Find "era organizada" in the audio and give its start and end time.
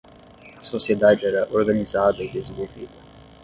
1.27-2.23